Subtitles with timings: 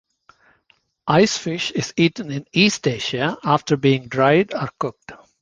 [1.07, 5.11] Icefish is eaten in East Asia after being dried or cooked.